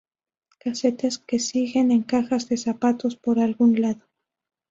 Casetes 0.57 1.19
que 1.19 1.37
siguen 1.37 1.91
en 1.91 2.01
cajas 2.01 2.49
de 2.49 2.57
zapatos 2.57 3.15
por 3.15 3.37
algún 3.37 3.79
lado. 3.79 4.01